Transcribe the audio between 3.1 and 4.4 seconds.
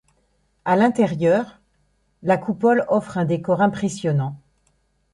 un décor impressionnant.